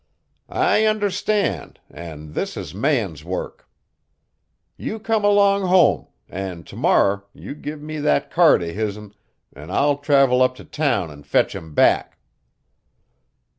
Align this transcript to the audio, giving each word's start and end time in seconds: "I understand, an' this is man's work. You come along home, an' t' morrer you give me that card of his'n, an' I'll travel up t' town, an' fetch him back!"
"I 0.49 0.87
understand, 0.87 1.79
an' 1.87 2.33
this 2.33 2.57
is 2.57 2.73
man's 2.73 3.23
work. 3.23 3.69
You 4.75 4.97
come 4.97 5.23
along 5.23 5.67
home, 5.67 6.07
an' 6.27 6.63
t' 6.63 6.75
morrer 6.75 7.27
you 7.35 7.53
give 7.53 7.83
me 7.83 7.99
that 7.99 8.31
card 8.31 8.63
of 8.63 8.73
his'n, 8.73 9.13
an' 9.55 9.69
I'll 9.69 9.97
travel 9.99 10.41
up 10.41 10.55
t' 10.55 10.63
town, 10.63 11.11
an' 11.11 11.21
fetch 11.21 11.53
him 11.53 11.75
back!" 11.75 12.17